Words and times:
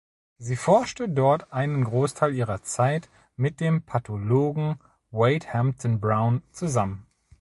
Sie 0.39 0.55
forschte 0.55 1.07
dort 1.07 1.53
einen 1.53 1.83
Großteil 1.83 2.33
ihrer 2.33 2.63
Zeit 2.63 3.07
mit 3.35 3.59
dem 3.59 3.83
Pathologen 3.83 4.79
Wade 5.11 5.45
Hampton 5.53 5.99
Brown 6.01 6.41
zusammen. 6.51 7.05